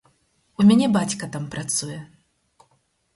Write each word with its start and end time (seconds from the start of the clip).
У 0.61 0.65
мяне 0.69 0.87
бацька 0.95 1.29
там 1.35 1.45
працуе. 1.57 1.99